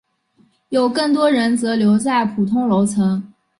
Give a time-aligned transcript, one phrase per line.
[0.69, 3.31] 有更多人则留在普通楼层。